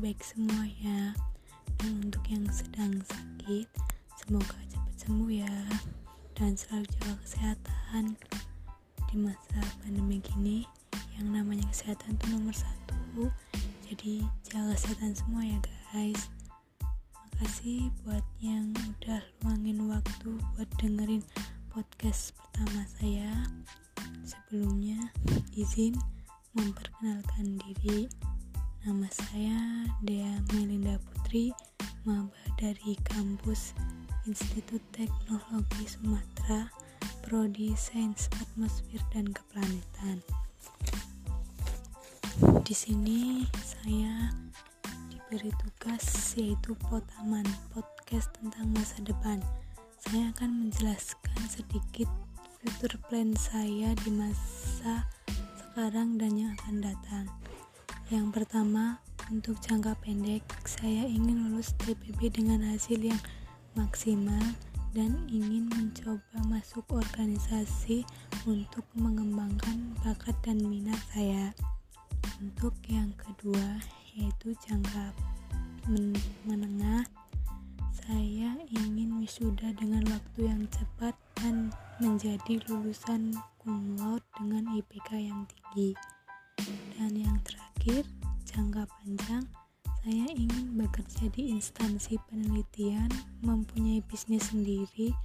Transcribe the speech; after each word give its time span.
baik 0.00 0.24
semua 0.24 0.64
ya 0.80 1.12
dan 1.76 2.08
untuk 2.08 2.24
yang 2.32 2.48
sedang 2.48 3.04
sakit 3.04 3.68
semoga 4.16 4.56
cepat 4.72 4.96
sembuh 4.96 5.28
ya. 5.28 5.56
Dan 6.32 6.56
selalu 6.56 6.88
jaga 6.96 7.14
kesehatan 7.20 8.04
di 9.12 9.16
masa 9.20 9.60
pandemi 9.84 10.24
gini. 10.24 10.64
Yang 11.20 11.28
namanya 11.28 11.68
kesehatan 11.68 12.16
itu 12.16 12.26
nomor 12.32 12.56
satu. 12.56 13.28
Jadi 13.84 14.24
jaga 14.48 14.72
kesehatan 14.72 15.12
semua 15.12 15.44
ya 15.44 15.60
guys. 15.92 16.32
Makasih 17.12 17.92
buat 18.00 18.24
yang 18.40 18.72
udah 18.72 19.20
luangin 19.44 19.84
waktu 19.84 20.32
buat 20.56 20.68
dengerin 20.80 21.20
podcast 21.68 22.32
pertama 22.40 22.88
saya. 22.96 23.28
Sebelumnya 24.24 25.12
izin 25.52 25.92
memperkenalkan 26.56 27.60
diri 27.60 28.08
nama 28.80 29.04
saya 29.12 29.84
Dea 30.00 30.40
Melinda 30.56 30.96
Putri 31.04 31.52
maba 32.08 32.32
dari 32.56 32.96
kampus 33.04 33.76
Institut 34.24 34.80
Teknologi 34.88 35.84
Sumatera 35.84 36.64
Prodi 37.20 37.76
Sains 37.76 38.32
Atmosfer 38.40 39.04
dan 39.12 39.28
Keplanetan. 39.36 40.24
Di 42.64 42.72
sini 42.72 43.44
saya 43.60 44.32
diberi 45.12 45.52
tugas 45.60 46.32
yaitu 46.40 46.72
Potaman 46.88 47.44
podcast 47.76 48.32
tentang 48.40 48.72
masa 48.72 48.96
depan. 49.04 49.44
Saya 50.08 50.32
akan 50.32 50.72
menjelaskan 50.72 51.40
sedikit 51.52 52.08
future 52.64 52.96
plan 53.12 53.36
saya 53.36 53.92
di 53.92 54.08
masa 54.08 55.04
sekarang 55.60 56.16
dan 56.16 56.32
yang 56.32 56.56
akan 56.64 56.80
datang 56.80 57.28
yang 58.10 58.34
pertama 58.34 58.98
untuk 59.30 59.54
jangka 59.62 59.94
pendek 60.02 60.42
saya 60.66 61.06
ingin 61.06 61.46
lulus 61.46 61.70
TPB 61.78 62.34
dengan 62.34 62.58
hasil 62.58 62.98
yang 62.98 63.22
maksimal 63.78 64.42
dan 64.90 65.14
ingin 65.30 65.70
mencoba 65.70 66.42
masuk 66.50 66.82
organisasi 66.90 68.02
untuk 68.50 68.82
mengembangkan 68.98 69.94
bakat 70.02 70.34
dan 70.42 70.58
minat 70.58 70.98
saya. 71.14 71.54
Untuk 72.42 72.74
yang 72.90 73.14
kedua, 73.14 73.78
yaitu 74.18 74.58
jangka 74.66 75.14
men 75.86 76.10
menengah, 76.42 77.06
saya 77.94 78.58
ingin 78.74 79.22
wisuda 79.22 79.70
dengan 79.78 80.02
waktu 80.10 80.50
yang 80.50 80.66
cepat 80.74 81.14
dan 81.38 81.70
menjadi 82.02 82.58
lulusan 82.66 83.38
cum 83.62 83.94
dengan 84.34 84.66
IPK 84.74 85.30
yang 85.30 85.46
tinggi. 85.46 85.94
Terakhir, 87.80 88.04
jangka 88.44 88.84
panjang, 88.92 89.44
saya 90.04 90.28
ingin 90.36 90.76
bekerja 90.76 91.32
di 91.32 91.48
instansi 91.48 92.20
penelitian, 92.28 93.08
mempunyai 93.40 94.04
bisnis 94.04 94.52
sendiri, 94.52 95.16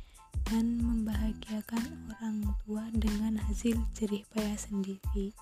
dan 0.48 0.80
membahagiakan 0.80 1.84
orang 2.16 2.48
tua 2.64 2.88
dengan 2.96 3.36
hasil 3.44 3.76
jerih 3.92 4.24
payah 4.32 4.56
sendiri. 4.56 5.36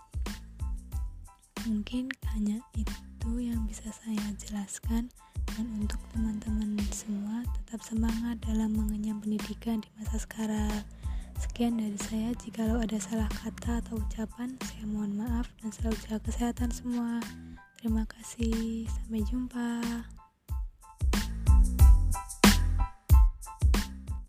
Mungkin 1.70 2.10
hanya 2.34 2.58
itu 2.74 3.30
yang 3.38 3.62
bisa 3.70 3.94
saya 3.94 4.34
jelaskan 4.50 5.14
dan 5.54 5.70
untuk 5.78 6.02
teman-teman 6.18 6.82
semua 6.90 7.46
tetap 7.62 7.86
semangat 7.86 8.42
dalam 8.42 8.74
mengenyam 8.74 9.22
pendidikan 9.22 9.86
di 9.86 9.90
masa 10.02 10.18
sekarang. 10.18 10.82
Sekian 11.40 11.78
dari 11.78 11.98
saya, 11.98 12.34
jikalau 12.42 12.82
ada 12.82 12.98
salah 12.98 13.30
kata 13.30 13.82
atau 13.86 14.02
ucapan, 14.02 14.58
saya 14.62 14.86
mohon 14.90 15.14
maaf 15.18 15.50
dan 15.62 15.70
selalu 15.70 15.98
jaga 16.06 16.20
kesehatan 16.26 16.70
semua. 16.74 17.22
Terima 17.78 18.04
kasih, 18.10 18.88
sampai 18.90 19.22
jumpa. 19.28 19.70